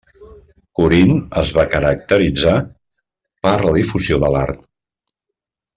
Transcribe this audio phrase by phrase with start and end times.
[0.79, 2.55] Corint es va caracteritzar
[3.47, 4.69] per la difusió de l'art.